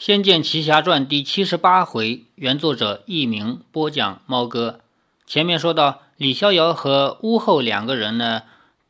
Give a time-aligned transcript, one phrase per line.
[0.00, 4.80] 仙剑奇侠传》第七十八回，原作者佚名，播讲猫哥。
[5.26, 8.44] 前面说到，李逍遥和巫后两个人呢，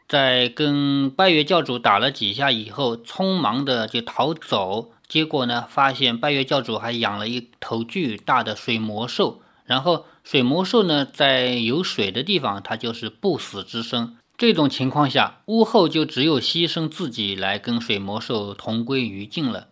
[0.09, 4.93] 在跟拜月教主打了几下以后，匆忙的就逃走。
[5.09, 9.41] 结果呢，发现拜月教主还养了一头巨大的水魔兽。
[9.65, 14.17] 然后水魔兽呢，在有水的地方，它就是不死之身。
[14.39, 19.67] 这种情况下，巫后就只有牺牲自己来跟水魔兽同归于尽了。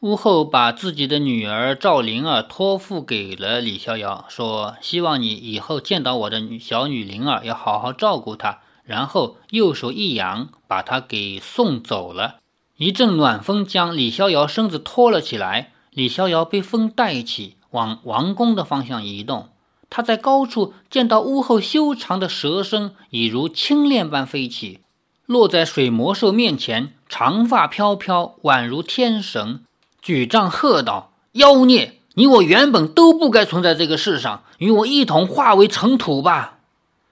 [0.00, 12.36] 屋后把自己的女儿赵灵儿托付给了李逍遥，说：“希望你以后见到我的小女灵儿，要好好照顾她。”然后右手一扬，把她给送走了。
[12.76, 19.48] 一阵暖风将李逍遥身子托了起来，李逍遥被风带起，往王宫的方向移动。
[19.88, 24.80] 他在高处见到屋后修长的蛇身，已如青练般飞起，
[25.24, 29.62] 落在水魔兽面前，长发飘飘，宛如天神。
[30.00, 36.58] 举杖喝道：“妖孽，你我原本都不该存在这个世上，与我一同化为尘土吧！”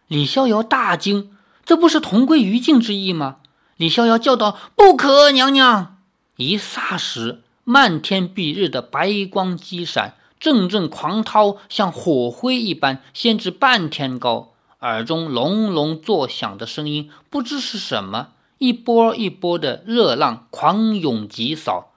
[0.09, 1.31] 李逍遥大惊，
[1.65, 3.37] 这不是同归于尽之意吗？
[3.77, 5.97] 李逍遥叫道：“不可，娘娘！”
[6.37, 21.94] 一霎时，漫天蔽日的白光激闪，阵阵狂涛像火灰一般掀至半天高，耳中隆隆作响的声音，不知是什么，一波一波的热浪狂涌急扫。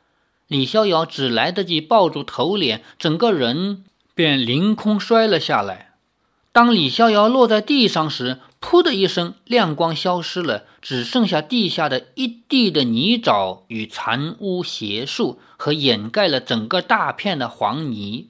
[0.48, 3.84] 李逍遥只来得及抱住头脸，整个人
[4.16, 5.94] 便凌空摔了下来。
[6.54, 18.28] 当李逍遥落在地上时，噗的一声，亮光消失了，只剩下地下的一地的泥沼与残污邪树，和掩盖了整个大片的黄泥。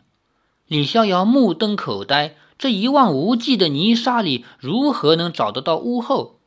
[0.68, 6.40] 李逍遥目瞪口呆，这一望无际的泥沙里，如何能找得到屋后？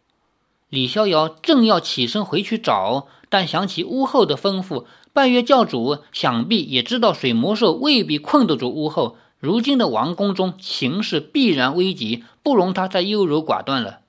[0.68, 4.84] 李逍遥正要起身回去找，但想起屋后的吩咐。
[5.12, 14.00] 拜月教主想必也知道水魔兽未必困得住巫后，如今的王宫中形势必然危急，不容他再优柔寡断了。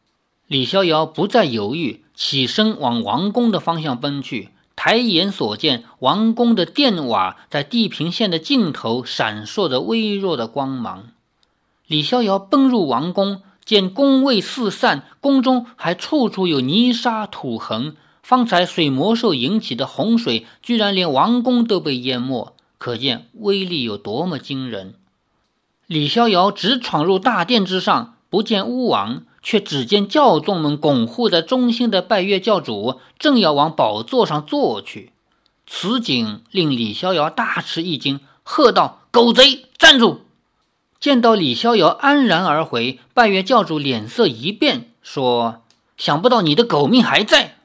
[0.47, 4.49] 李逍遥不再犹豫，起身往王宫的方向奔去。
[4.75, 11.09] 抬眼所见，王宫的殿瓦在地平线的尽头闪烁着微弱的光芒。
[11.87, 17.95] 李逍遥奔入王宫，见宫位四散，宫中还处处有泥沙土痕。
[18.31, 24.93] 方才水魔兽引起的洪水，居然连王宫都被淹没，可见威力有多么惊人。
[25.85, 35.11] 李逍遥直闯入大殿之上，不见巫王，却只见教众们拱护在中心的拜月教主，正要往宝座上坐去。
[35.67, 40.21] 此景令李逍遥大吃一惊，喝道：“狗贼，站住！”
[41.01, 45.63] 见到李逍遥安然而回，拜月教主脸色一变，说
[45.97, 47.57] ：“想不到你的狗命还在。”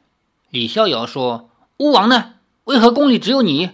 [0.51, 2.35] 李逍遥说：“巫王呢？
[2.65, 3.71] 为何宫里只有你？”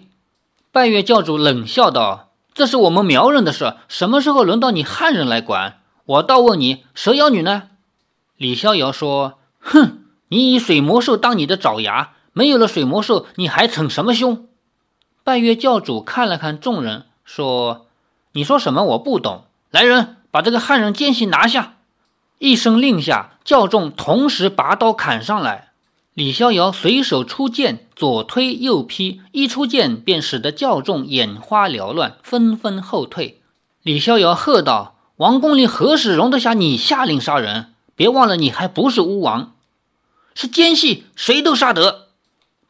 [0.73, 5.81] 拜月教主冷笑道：“这是我们苗人的事，什么时候轮到你汉人来管？
[6.07, 7.65] 我倒问你，蛇妖女呢？”
[8.39, 14.49] 李逍遥说：“哼，你以水魔兽当你的爪牙，没有了水魔兽，你还逞什么凶？”
[15.23, 17.87] 拜月教主看了看众人，说
[18.33, 18.83] ：“你说什么？
[18.83, 19.45] 我不懂。
[19.71, 21.75] 来人，把这个汉人奸细拿下！”
[22.41, 25.72] 一声令下，教众同时拔刀砍上来。
[26.15, 33.41] 李逍遥随手出剑，左推右劈，一出剑便使得教众眼花缭乱，纷纷后退。
[33.83, 37.73] 李逍遥喝道：“王宫里何时容得下你下令杀人？
[37.97, 39.55] 别忘了，你还不是巫王，
[40.35, 42.09] 是奸细，谁都杀得。”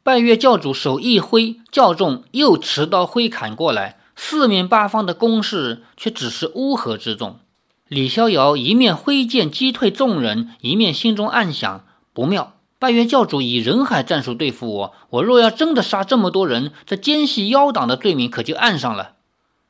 [0.04, 7.40] 拜月教主手一挥，教众又持刀挥砍过来，四面八方的攻势却只是乌合之众。
[7.88, 12.54] 李逍遥一面挥剑击退众人，一面心中暗想：不妙。
[12.82, 19.12] 拜月教主以人海战术对付我，我若要真的杀这么多人，这奸细妖党的罪名可就按上了。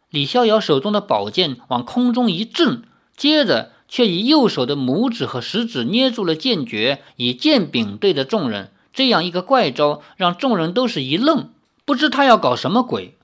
[0.08, 2.84] 李逍遥手中的宝剑往空中一震，
[3.14, 8.70] 接着却以右手的拇指和食指捏住了剑诀，以剑柄对着众人。
[8.94, 11.50] 这样一个怪招，让众人都是一愣，
[11.84, 13.14] 不知他要搞什么鬼。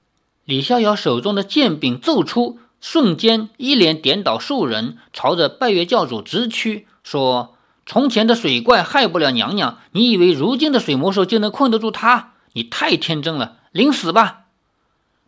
[0.44, 7.55] 李逍遥手中的剑柄奏出，瞬间一连点倒数人，朝着拜月教主直驱，说。
[7.90, 12.35] 从前的水怪害不了娘娘，你以为如今的水魔兽就能困得住他？
[12.52, 14.40] 你太天真了，领死吧！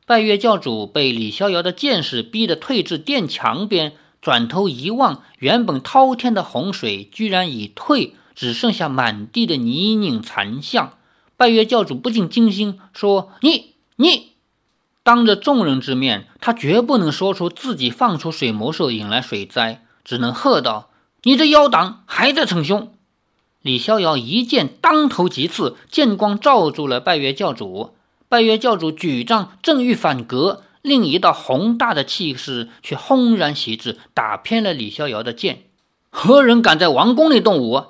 [0.05, 10.99] 拜月教主被李逍遥的剑势逼得退至殿墙边，转头一望，原本滔天的洪水居然已退，只剩下满地的泥泞残像。
[11.39, 14.33] 拜月教主不禁惊心，说：“你你！”
[15.03, 20.90] 当着众人之面，他绝不能说出自己放出水魔兽引来水灾，只能喝道。
[21.23, 22.93] 你这妖党还在逞凶！
[23.61, 27.95] 李逍遥一剑当头即刺，剑光照住了拜月教主。
[28.29, 35.65] 拜月教主举杖正欲反戈，另一道宏大的气势却轰然袭至，打偏了李逍遥的剑。
[36.09, 37.85] 何人敢在王宫内动武？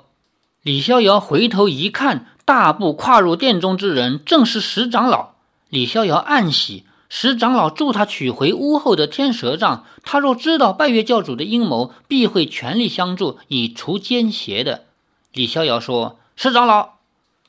[0.61, 5.35] 李逍遥回头一看，大步跨入殿中之人正是石长老。
[5.69, 9.83] 李逍遥暗喜，石长老助他取回屋后的天蛇杖。
[10.01, 14.85] 他若知道拜月教主的阴谋，必会全力相助，以除奸邪的。
[15.33, 16.91] 李逍遥说：“石长老。”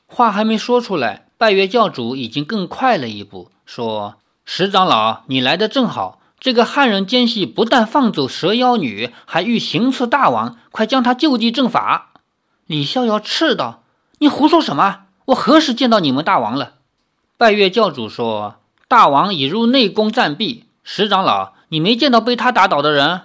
[0.05, 6.19] 话还没说出来，拜月教主已经更快了一步，说：“石长老，你来的正好。
[6.41, 12.11] 这个汉人奸细不但放走蛇妖女，还欲行刺大王，快将他就地正法。”
[12.67, 13.83] 李逍遥斥道
[14.19, 15.05] ：“你胡说什么？
[15.27, 16.73] 我何时见到你们大王了？”
[17.39, 18.55] 拜月教主说
[18.93, 20.65] ：“大王已入内宫暂避。
[20.83, 23.21] 石长老，你没见到被他打倒的人？”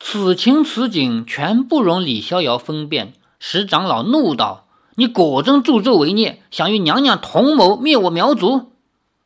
[0.00, 3.12] 此情此景全不容李逍遥分辨。
[3.38, 4.64] 石长老怒道。
[4.94, 8.70] 你果真助纣为虐，想与娘娘同谋灭我苗族？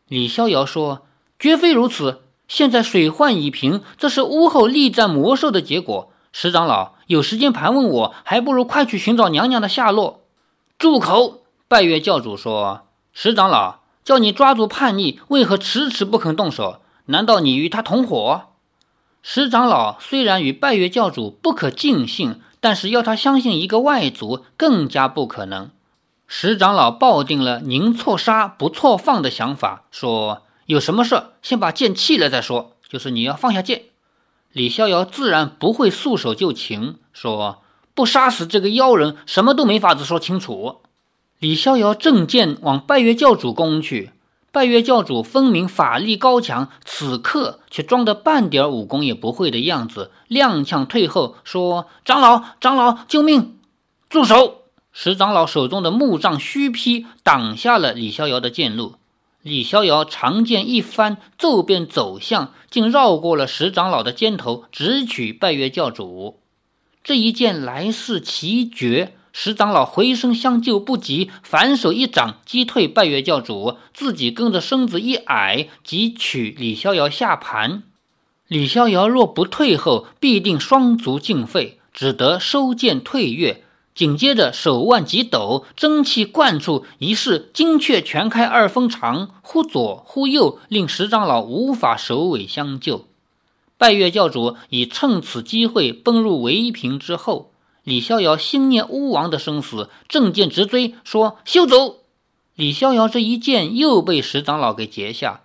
[0.09, 1.03] 李逍遥说
[1.39, 2.23] ：“绝非如此。
[2.49, 6.11] 现在水患已平，这是屋后力战魔兽的结果。
[6.33, 10.23] 石长老有时间盘问我，还不如快去寻找娘娘的下落。”
[10.77, 11.43] 住口！
[11.69, 12.81] 拜月教主说
[13.15, 16.81] ：“石长老叫你抓住叛逆，为何迟迟不肯动手？
[17.07, 18.43] 难道你与他同伙？”
[19.23, 22.41] 石长老虽然与拜月教主不可尽信。
[22.61, 25.71] 但是要他相信一个外族更加不可能。
[26.27, 33.85] 石长老抱定了宁错杀不错放的想法，说：“有什么事先把剑弃了再说，就是你要放下剑。”
[34.51, 37.63] 李逍遥自然不会束手就擒，说
[37.95, 40.81] ：“不杀死这个妖人，什么都没法子说清楚。”
[41.41, 44.11] 李逍遥正剑往拜月教主攻去。
[44.51, 53.57] 拜月教主分明法力高强，此刻却装得半点武功也不会的样子，踉跄退后，说：“长老，长老，救命！
[54.09, 58.95] 住手！”石长老手中的木杖虚劈，挡下了李逍遥的剑路。
[59.43, 66.41] 李逍遥长剑一翻，骤变走向，竟绕过了石长老的肩头，直取拜月教主。
[67.05, 69.15] 这一剑来势奇绝。
[69.33, 77.83] 石长老回身相救不及，反手一掌击退拜月教主，自己跟着身子一矮，即取李逍遥下盘。
[78.49, 83.63] 李逍遥若不退后，必定双足尽废，只得收剑退跃。
[83.95, 93.07] 紧接着手腕急抖，真气灌出，一式金雀全开二分长，忽左忽右，令石长老无法首尾相救。
[93.77, 97.51] 拜月教主已趁此机会奔入围屏之后。
[97.89, 102.01] 李逍遥心念巫王的生死，正剑直追，说：“休走！”
[102.55, 105.41] 李逍遥这一剑又被石长老给截下。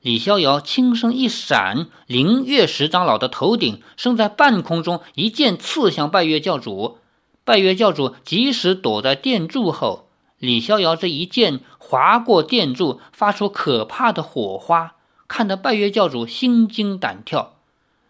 [0.00, 6.98] 李逍遥轻身一闪，凌越石长老的头顶，升在半空中，一剑刺向拜月教主。
[7.44, 10.08] 拜月教主及时躲在殿柱后。
[10.40, 14.96] 李逍遥这一剑划过殿柱，发出可怕的火花，
[15.28, 17.53] 看得拜月教主心惊胆跳。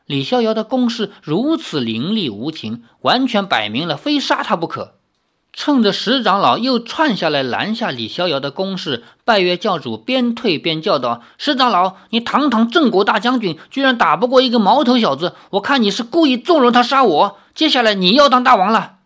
[0.07, 4.95] 李逍遥的攻势如此凌厉无情，完全摆明了非杀他不可。
[5.57, 15.35] 趁着石长老又窜下来拦下李逍遥的攻势，拜月教主边退边叫道：“石长老，你堂堂镇国大将军，居然打不过一个毛头小子！
[15.51, 17.39] 我看你是故意纵容他杀我。
[17.55, 18.97] 接下来你要当大王了。”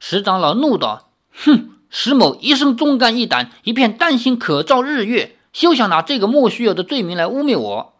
[0.00, 1.10] 石长老怒道
[1.44, 7.92] ：“哼，石某一生忠肝义胆，一片丹心可照日月，休想拿这个莫须有的罪名来污蔑我。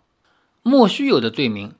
[0.62, 1.68] 莫须有的罪名。”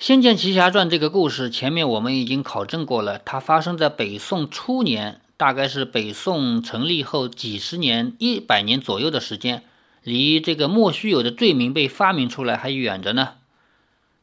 [0.00, 3.18] 仙剑奇侠传》这个故事，前面我们已经考证过了。
[3.18, 9.62] 它发生在北宋初年，大概是北宋成立后几十年、一百年左右的时间，
[10.02, 13.34] 离这个莫须有的罪名被发明出来还远着呢。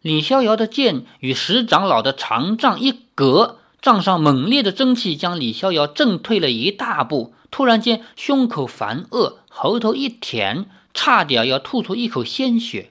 [0.02, 7.36] 李逍遥的剑与石长老的长杖一隔，杖上猛烈的真气将李逍遥震退了一大步。
[7.52, 10.66] 突然间，胸口烦恶，喉头一甜，
[10.96, 12.90] 差点要吐出一口鲜血。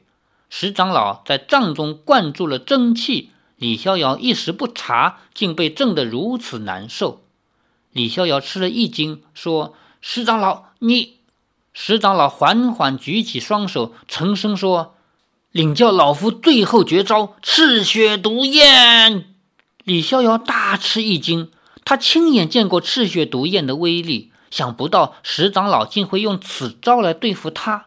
[0.58, 7.20] 石长老在帐中灌注了真气，李逍遥一时不察，竟被震得如此难受。
[7.92, 11.18] 李逍遥吃了一惊，说：“石长老，你……”
[11.74, 14.94] 石长老缓缓举起双手，沉声说
[15.52, 19.26] ：“领教老夫最后绝招——赤血毒焰。”
[19.84, 21.50] 李逍遥大吃一惊，
[21.84, 27.85] 他亲眼见过赤血毒焰的威力，想不到石长老竟会用此招来对付他。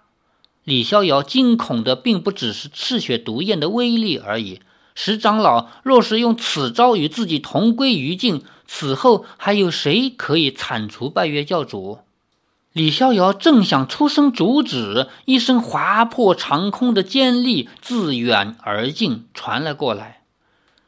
[0.69, 4.61] 李逍遥惊恐的并不只是赤血毒焰的威力而已。
[4.93, 11.97] 石长老若是用此招与自己同归于尽，此后还有谁可以铲除拜月教主？
[12.71, 20.21] 李逍遥正想出声阻止，一声划破长空的尖利自远而近传了过来。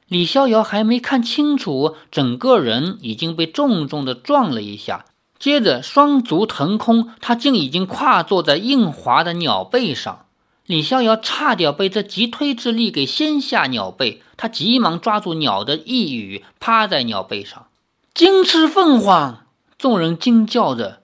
[0.07, 5.05] 李逍遥还没看清楚，整个人已经被重重的撞了一下。
[5.41, 10.27] 接着双足腾空，他竟已经跨坐在硬滑的鸟背上。
[10.67, 17.65] 李逍遥差点被这急推之力给掀下鸟背，他急忙抓住鸟的翼羽，趴在鸟背上。
[18.13, 19.47] 金翅凤凰！
[19.79, 21.01] 众人惊叫着，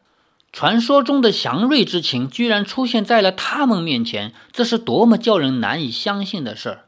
[0.53, 6.85] 传说中的祥瑞之情居然出现在了他们面前，这是多么叫人难以相信的事儿！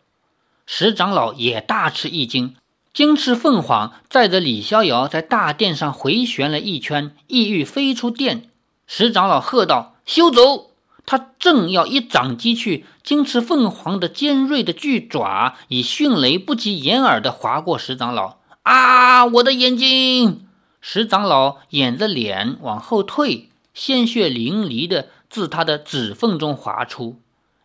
[0.67, 2.53] 石长老也大吃一惊。
[2.99, 8.49] 金翅凤凰载着李逍遥在大殿上回旋了一圈，意欲飞出殿。
[8.87, 10.71] 石长老喝道：“休走！”
[11.07, 18.35] 他正要一掌击去，金翅凤凰的尖锐的巨爪以迅雷不及掩耳的划过石长老。
[18.63, 19.23] 啊！
[19.23, 20.45] 我的眼睛！
[20.81, 27.15] 石长老掩着脸往后退，鲜血淋漓的自他的指缝中滑出。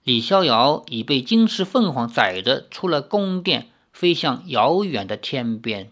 [0.05, 5.91] 李逍遥已被金翅凤凰载着出了宫殿，飞向遥远的天边。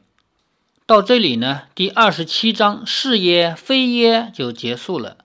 [0.84, 5.16] 到这里呢，第二十七章是耶非耶就结束了。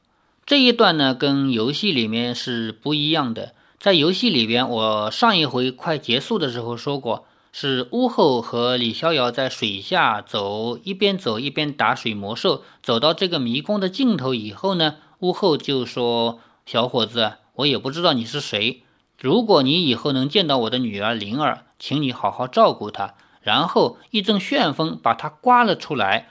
[0.46, 3.54] 这一段呢，跟游戏里面是不一样的。
[3.80, 7.26] 在游戏里边，我上一回快结束的时候说过。
[7.60, 12.62] 是巫后和李逍遥在水下走，一边走一边打水魔兽。
[12.84, 18.84] 走到这个迷宫的尽头以后呢，巫后就说：“小伙子，我也不知道你是谁。
[19.20, 26.30] 如果你以后能见到我的女儿灵儿，请你好好照顾它。”然后一阵旋风把它刮了出来，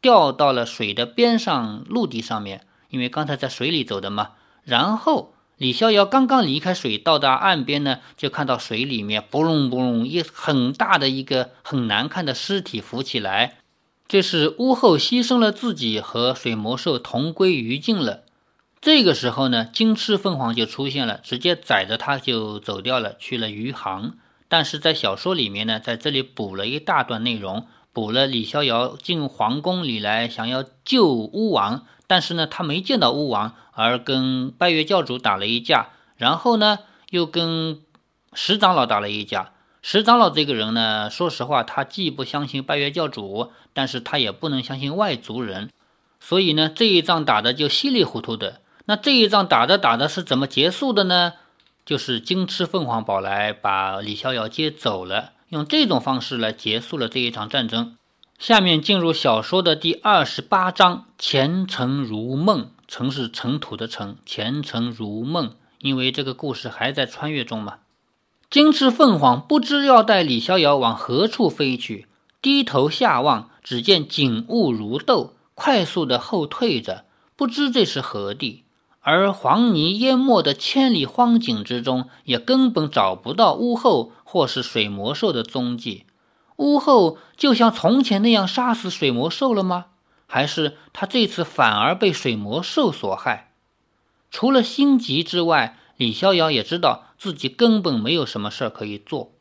[0.00, 4.30] 掉到了水的边上陆地上面，因为刚才在水里走的嘛。
[4.64, 5.34] 然后。
[5.58, 13.56] 李逍遥刚刚离开水，到达岸边呢，就看到水里面“不隆不隆”一很大的一个很难看的尸体浮起来。
[14.06, 18.22] 这是屋后牺牲了自己和水魔兽同归于尽了。
[18.80, 24.14] 这个时候呢，金翅凤凰就出现了，直接载着他就走掉了，去了余杭。
[24.48, 31.84] 但是在小说里面呢，在这里补了一大段内容，补了李逍遥进皇宫里来，想要救巫王。
[32.06, 36.78] 但是呢，他没见到巫王，而跟拜月教主打了一架，然后呢，
[37.10, 37.82] 又跟
[38.32, 39.52] 石长老打了一架。
[39.82, 45.70] 石长老这个人呢，说实话，他既不相信拜月教主，但是他也不能相信外族人，
[46.18, 48.62] 所以呢，这一仗打的就稀里糊涂的。
[48.86, 51.34] 那这一仗打着打的是怎么结束的呢？
[51.88, 57.96] 就是金翅凤凰宝来把李逍遥接走了，用这种方式来结束了这一场战争。
[58.38, 62.72] 下面进入小说的第二十八章，前程如梦。
[62.86, 65.54] 尘是尘土的尘，前程如梦。
[65.78, 67.78] 因为这个故事还在穿越中嘛。
[68.50, 72.06] 金翅凤凰不知要带李逍遥往何处飞去，
[72.42, 78.64] 低头下望，只见景物如豆，快速的后退着，不知这是何地。
[79.10, 86.04] 而黄泥淹没的千里荒景之中，也根本找不到屋后或是水魔兽的踪迹。
[86.56, 89.86] 巫后就像从前那样杀死水魔兽了吗？
[90.26, 93.52] 还是他这次反而被水魔兽所害？
[94.30, 99.32] 除了心急之外，李逍遥也知道自己根本没有什么事儿可以做。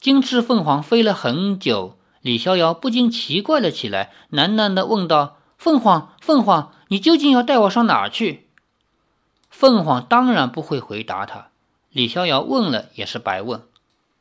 [0.00, 8.46] 金翅凤凰飞了很久，李逍遥不禁奇怪了起来，喃喃地问道：“凤凰，凤凰，你究竟要带我上哪儿去？”
[9.60, 11.48] 凤凰当然不会回答他。
[11.90, 13.62] 李逍遥问了也是白问。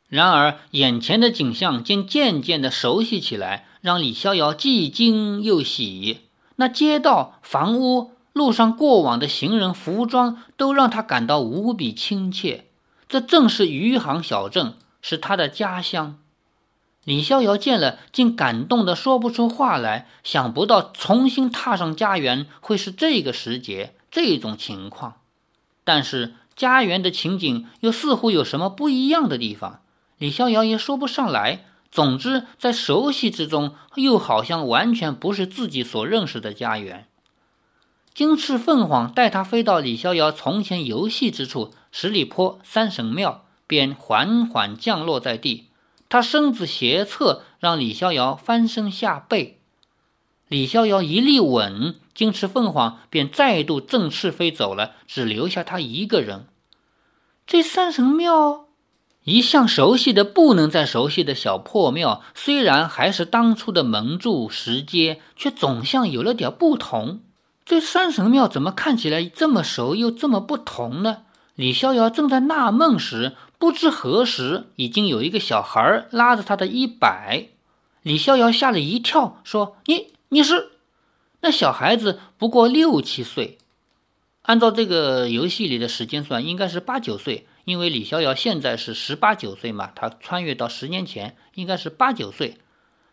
[0.10, 6.22] 然而，眼前的景象竟渐渐的熟悉起来，让李逍遥既惊又喜。
[6.56, 12.66] 那街道、房屋、路上过往的行人、服装，都让他感到无比亲切。
[13.08, 16.18] 这正是余杭小镇，是他的家乡。
[17.04, 20.08] 李逍遥见了，竟感动的说不出话来。
[20.24, 25.18] 想不到重新踏上家园，会是这个时节、这种情况。
[25.88, 29.80] 但是，家园的情景又似乎有什么不一样的地方。
[30.18, 31.64] 李逍遥也说不上来。
[31.90, 37.08] 总之，在熟悉之中，又好像完全不是自己所认识的家园。
[38.14, 45.70] 金翅凤凰带他飞到李逍遥从前游戏之处十里坡三神庙，便缓缓降落在地。
[46.10, 49.57] 他身子斜侧，让李逍遥翻身下背。
[50.48, 56.48] 李逍遥一立稳，金翅凤凰便再度振翅飞走了，只留下他一个人。
[57.46, 58.66] 这三神庙。
[59.24, 67.20] 一向熟悉的不能再熟悉的小破庙，虽然还是当初的门柱石阶，却总像有了点不同。
[67.66, 71.24] 这山神庙怎么看起来这么熟又这么不同呢？
[71.56, 77.48] 李逍遥正在纳闷时，不知何时已经有一个小孩拉着他的衣摆。
[78.04, 80.72] 李逍遥吓了一跳，说：“你你是？”
[81.42, 83.58] 那小孩子不过六七岁，
[84.42, 87.46] 按照这个游戏里的时间算，应该是八九岁。
[87.64, 92.58] 因为李逍遥现在是十八九岁嘛，他穿越到十年前，应该是八九岁。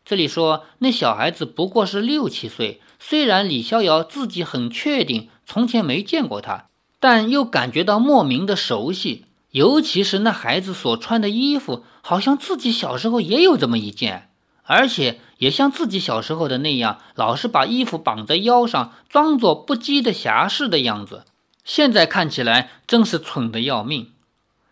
[0.05, 6.69] 这里说那小孩子不过是六七岁，虽然李逍遥自己很确定从前没见过他，
[7.01, 14.31] 但又感觉到莫名的熟悉，尤其是那孩子所穿的衣服，好像自己小时候也有这么一件，
[14.65, 21.25] 而且也像自己小时候的那样，老是把衣服绑在腰上，装作不羁的侠士的样子。
[21.65, 24.13] 现在看起来真是蠢的要命。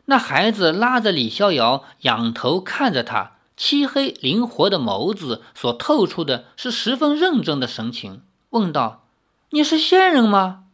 [0.07, 9.05] 那孩子拉着李逍遥，仰头看着他，漆黑灵活的眸子所透出的是十分认真的神情，问道
[9.51, 10.65] ：“你是仙人吗？”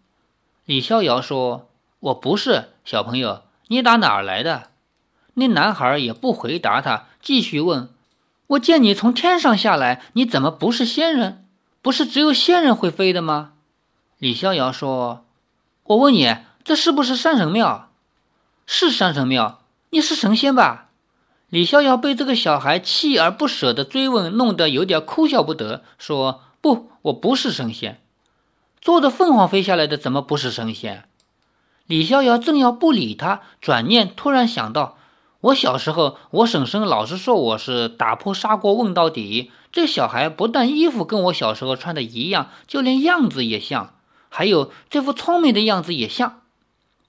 [0.65, 1.69] 李逍遥说
[2.01, 4.71] ：“我不是，小朋友，你打哪儿来的？”
[5.35, 7.91] 那男孩也不回答他，继续问
[8.49, 11.47] ：“我见你从天上下来，你怎么不是仙人？
[11.81, 13.53] 不是只有仙人会飞的吗？”
[14.19, 15.25] 李逍遥说
[15.85, 17.91] ：“我问你，这是不是山神庙？”
[18.67, 20.89] 是山神庙，你是神仙吧？
[21.49, 28.03] 李逍遥被这个小孩锲而不舍的追问弄得有点哭笑不得，说：“不，我不是神仙。
[28.83, 31.05] 坐着凤凰飞下来的，怎么不是神仙？”
[31.89, 34.98] 李逍遥正要不理他，转念突然想到：
[35.41, 39.53] 我小时候，我婶婶老是说我是打破砂锅问到底。
[39.71, 43.95] 这小孩不但衣服跟我小时候穿的一样，就连样子也像，
[44.31, 46.41] 还有这副聪明的样子也像。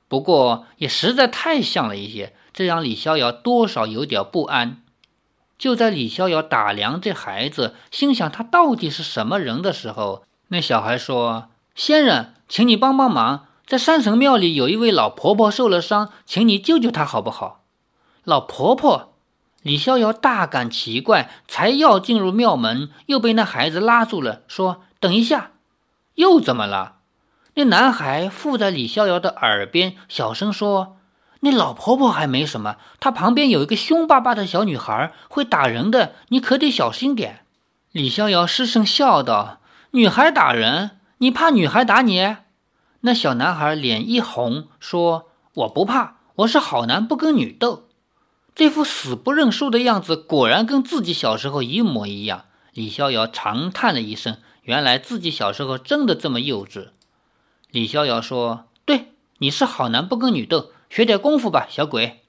[0.07, 4.83] 不过也实在太像了一些，这让李逍遥多少有点不安。
[5.57, 17.55] 就在李逍遥打量这孩子，心想他到底是什么人的时候，那小孩说：“仙人，请你帮帮忙，在山神庙里有一位老婆婆受了伤，请你救救她好不好？”
[18.29, 19.15] 老婆婆，
[19.63, 25.53] 李逍遥大感奇怪，才要进入庙门，又被那孩子拉住了，说：“等一下，
[26.13, 26.97] 又怎么了？”
[27.55, 30.97] 那男孩附在李逍遥的耳边，小声说
[31.41, 37.43] ：“那老婆婆还没什么，她旁边有一个凶巴巴的小女孩，会打人的，你可得小心点。”
[37.91, 39.59] 李逍遥失声笑道
[39.89, 40.91] ：“女孩打人？
[41.17, 42.35] 你怕女孩打你？”
[43.01, 45.31] 那小男孩脸一红，说
[45.65, 47.85] ：“我不怕，我是好男不跟女斗。”
[48.59, 52.43] 这副死不认输的样子，果然跟自己小时候一模一样。
[52.73, 56.89] 李逍遥长叹了一声，原来自己小时候真的这么幼稚。
[57.71, 62.19] 李逍遥说：“对，你是好男不跟女斗，学点功夫吧，小鬼。”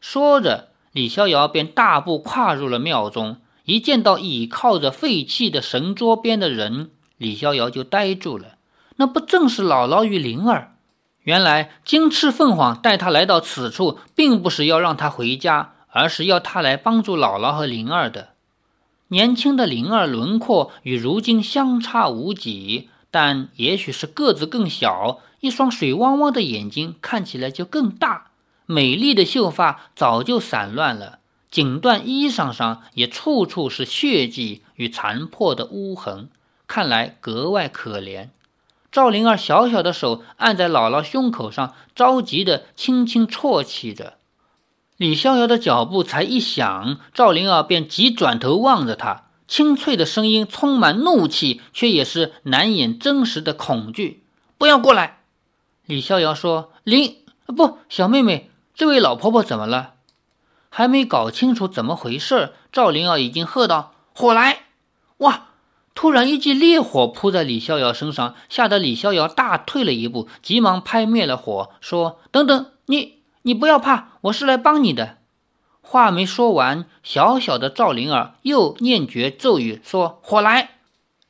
[0.00, 3.38] 说着，李逍遥便大步跨入了庙中。
[3.64, 8.58] 一见到倚靠着废弃的神桌边的人，李逍遥就呆住了。
[8.98, 10.76] 那不正是姥姥与灵儿？
[11.22, 18.30] 原来金翅凤凰带他来到此处，并不是要让他回家，而是要他来帮助姥姥和灵儿的。
[19.08, 22.88] 年轻的灵儿轮廓与如今相差无几。
[23.12, 28.28] 但也许是个子更小，一双水汪汪的眼睛看起来就更大，
[28.66, 31.18] 美丽的秀发早就散乱了，
[31.50, 36.28] 锦缎衣裳上也处处是血迹与残破的污痕，
[36.68, 38.28] 看来格外可怜。
[38.92, 44.18] 赵灵儿小小的手按在姥姥胸口上，着急的轻轻啜泣着。
[45.00, 49.28] 李逍遥的脚步才一响，赵灵儿便急转头望着他。
[49.48, 54.22] 清脆的声音充满怒气，却也是难掩真实的恐惧。
[54.58, 55.20] 不要过来！
[55.86, 59.94] 李逍遥说：“林，不，小妹妹，这位老婆婆怎么了？”
[60.68, 64.64] 还没搞清楚怎么回事，赵灵儿已经喝道：“火来！”
[65.24, 65.46] 哇！
[65.94, 75.18] 突然一记烈火扑在李逍遥身上，吓得李逍遥大退了一步，急忙拍灭了火，说：“等等，你你不要怕，我是来帮你的。”
[75.82, 80.76] 话没说完，小小的赵灵儿又念诀咒语，说：“火来！”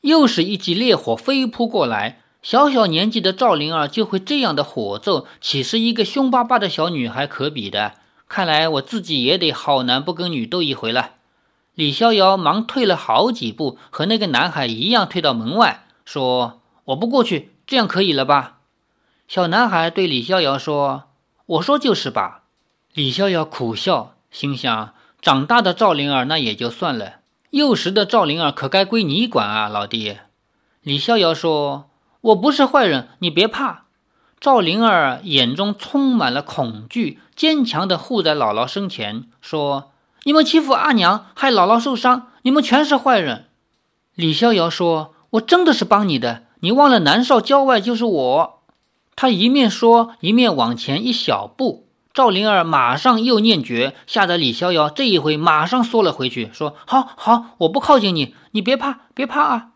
[0.02, 2.20] 又是一记烈火飞扑过来。
[2.42, 7.92] 小小年纪的赵灵儿就会这样的火咒，岂是一个凶巴巴的小女孩可比的？
[8.28, 11.12] 看来我自己也得好男不跟女斗一回了。
[11.74, 18.58] 李逍遥忙退了好几步，和那个男孩一样退到门外，说：“我不过去，这样可以了吧？”
[19.28, 21.04] 小男孩对李逍遥说
[21.50, 22.42] ：“我说就是吧。”
[22.94, 24.14] 李逍遥苦笑。
[24.30, 27.14] 心想：长大的赵灵儿那也就算了，
[27.50, 30.18] 幼时的赵灵儿可该归你管啊，老弟。
[30.82, 31.90] 李逍遥说
[32.22, 33.86] ：“我不是坏人，你别怕。”
[34.38, 39.90] 赵灵儿眼中充满了恐惧，坚强地护在姥姥身前，说
[40.22, 43.46] ：“你们欺负阿娘，害姥姥受伤，你们全是坏人。”
[44.14, 48.59] 李逍遥说：“我真的是帮你的，你忘了南少郊外就是我。”
[49.16, 51.86] 他一面说，一面往前一小步。
[52.12, 59.68] 赵灵儿马上又念诀，吓得李逍遥这一回马上缩了回去，说：“好好，我不靠近你，你别怕，别怕啊！”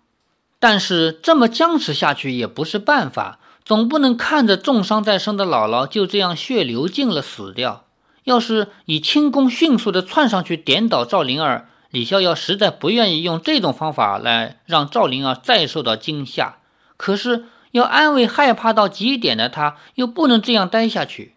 [0.58, 7.84] 但是这么僵持下去也不是办法，总不能看着重伤在身的姥姥就这样血流尽了死掉。
[8.24, 16.56] 要是以轻功迅速的窜上去点倒赵灵儿，李逍遥实在不愿意用这种方法来让赵灵儿再受到惊吓，
[16.96, 17.44] 可是
[17.74, 21.34] 要安慰害怕到极点的他，又不能这样待下去。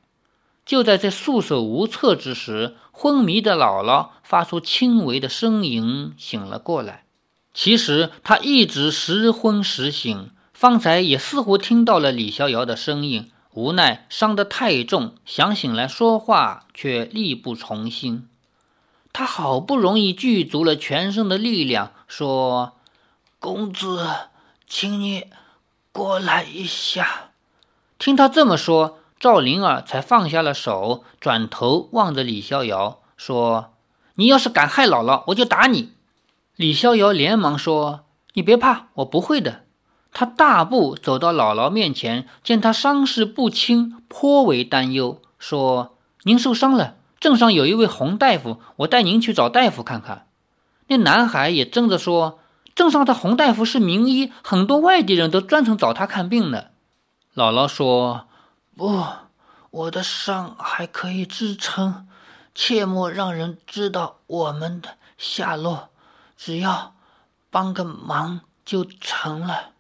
[0.63, 7.06] 就在这束手无策之时，昏迷的姥姥发出轻微的呻吟，醒了过来。
[7.56, 18.28] 其实她一直时昏时醒，方才也似乎听到了李逍遥的声音，无奈伤得太重，想醒来说话却力不从心。
[19.12, 22.73] 他好不容易聚足了全身的力量，说
[23.39, 24.06] ：“公子，
[24.67, 25.26] 请你
[25.97, 27.31] 过来一下。”
[27.97, 33.73] 听他这么说，赵灵儿才放下了手，转头望着李逍遥说
[34.13, 35.93] ：“你要是敢害姥姥，我就打你。”
[36.55, 38.01] 李逍遥连忙说
[38.33, 39.63] ：“你别怕，我不会的。”
[40.13, 50.27] 他大步走到姥姥面前，见她伤势不轻，颇为担忧，说：“您受伤了。”镇上有一位洪大夫，我带您去找大夫看看。
[50.88, 52.39] 那男孩也争着说，
[52.77, 56.65] 镇上的洪大夫是名医，很多外地人都专程找他看病呢。
[57.33, 58.27] 姥姥说
[58.77, 59.03] ：“不，
[59.71, 62.07] 我的伤还可以支撑，
[62.53, 65.89] 切莫让人知道我们的下落，
[66.37, 66.93] 只要
[67.49, 69.71] 帮个忙就成了。”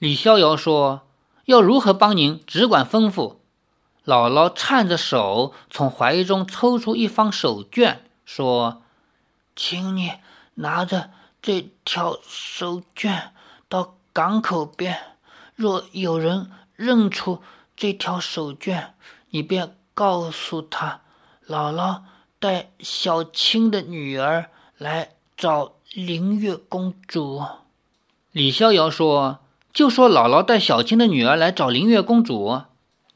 [0.00, 1.02] 李逍遥说
[1.44, 3.36] ：“要如何帮您，只管吩咐。”
[4.06, 8.80] 姥姥颤着手从怀中抽出一方手绢，说
[9.54, 10.14] ：“请你
[10.54, 11.10] 拿着
[11.42, 13.30] 这条手绢
[13.68, 14.96] 到港口边，
[15.56, 17.42] 若有人认出
[17.76, 18.90] 这条手绢，
[19.30, 21.00] 你便告诉他，
[21.48, 22.02] 姥姥
[22.38, 27.42] 带小青的女儿来找灵月公主。”
[28.30, 29.40] 李逍遥说
[29.74, 32.62] ：“就说姥姥带小青的女儿来找灵月公主。”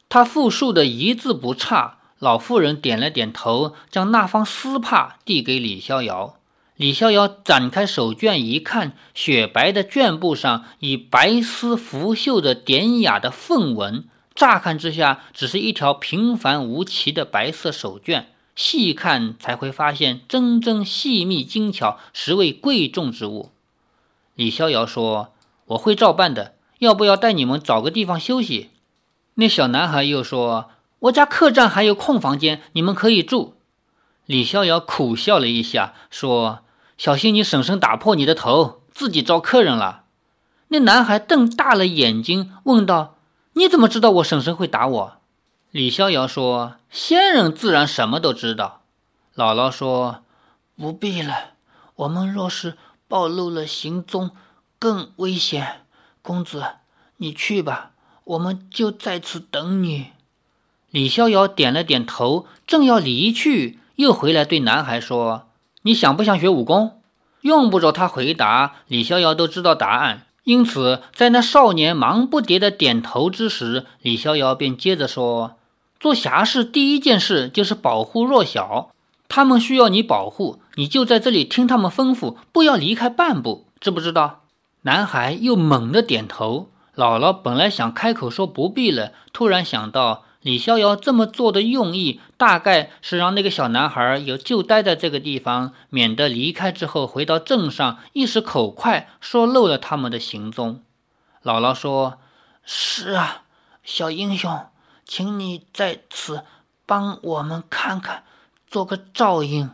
[0.09, 6.36] 他复述的一字不差，老妇人点了点头，将那方丝帕递给李逍遥。
[6.77, 23.49] 李逍遥展开手绢一看，雪白的绢布上以白丝拂绣着典雅的凤纹，乍看之下只是一条平凡无奇的白色手绢，细看才会发现真真细密精巧，实为贵重之物。
[24.35, 25.33] 李逍遥说
[25.69, 28.69] ：“我会照办的，要不要带你们找个地方休息？”
[29.33, 33.55] 那小男孩又说：“我家客栈还有空房间，你们可以住。”
[34.27, 36.59] 李逍遥苦笑了一下，说
[36.97, 40.03] ：“小心你婶婶打破你的头，自己招客人了。”
[40.69, 43.15] 那男孩瞪大了眼睛，问道
[43.53, 45.17] ：“你怎么知道我婶婶会打我？”
[45.71, 48.81] 李逍遥说：“仙人自然什么都知道。”
[49.35, 50.23] 姥姥说
[50.75, 51.51] ：“不必了，
[51.95, 54.31] 我们若是暴露了行踪，
[54.77, 55.81] 更危险。
[56.21, 56.63] 公子，
[57.17, 57.91] 你去吧。”
[58.27, 60.07] 我们就在此等你。
[60.89, 65.46] 李逍遥点了点头，正要离去，又回来对男孩说
[65.87, 66.99] ：“你想不想学武功？”
[67.41, 70.23] 用不着他回答，李逍遥都知道答案。
[70.43, 75.55] 因此，在那少年忙不迭的点头之时，李逍遥便接着说
[75.97, 78.91] ：“做侠士第一件事就是保护弱小，
[79.29, 84.41] 他们需要你保护，你就在这里听他们吩咐，不要离开半步，知不知道？”
[84.83, 86.69] 男孩又猛地点头。
[86.95, 100.81] 姥姥本来想开口说不必了，突然想到李逍遥这么做的用意，大概是让那个小男孩有就待在这个地方，免得离开之后回到镇上一时口快说漏了他们的行踪。
[101.43, 102.19] 姥姥说
[102.63, 103.41] ：“是啊，
[103.83, 104.57] 小英雄，
[105.05, 106.45] 请你在此
[106.85, 108.23] 帮我们看看，
[108.65, 109.71] 做个照应。”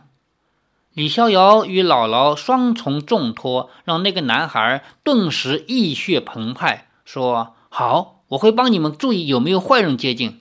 [0.92, 6.88] 李逍遥与姥姥双重重托，让那个男孩顿时意血澎湃。
[7.04, 10.40] 说好，我会帮你们注意有没有坏人接近。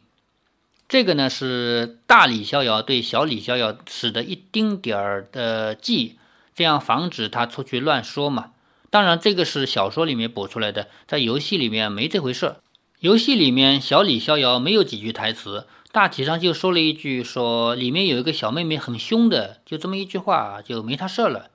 [0.93, 6.19] 这个呢是大李逍遥对小李逍遥使的一丁点儿的计，
[6.53, 8.51] 这样防止他出去乱说嘛。
[8.91, 12.57] 当然，这个是小说里面补出来的，在游戏里面没这回事儿。
[12.99, 21.49] 游戏里面小李逍遥没有几句台词，大体上就说了一句，说里面有一个小妹妹很凶的，就这么一句话就没他事儿了。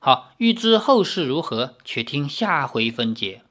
[0.00, 3.42] 好，欲知后事如何，且听下回分解。